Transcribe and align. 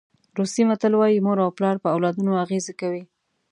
روسي 0.37 0.61
متل 0.69 0.93
وایي 0.97 1.19
مور 1.25 1.37
او 1.45 1.51
پلار 1.57 1.75
په 1.83 1.87
اولادونو 1.95 2.31
اغېزه 2.43 2.73
کوي. 2.81 3.03